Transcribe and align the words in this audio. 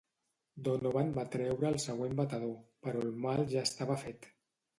Donovan 0.67 1.11
va 1.17 1.25
treure 1.35 1.67
el 1.69 1.77
següent 1.83 2.15
batedor, 2.21 2.57
però 2.89 3.05
el 3.05 3.13
mal 3.27 3.45
ja 3.53 3.63
estava 3.71 4.01
fet. 4.07 4.29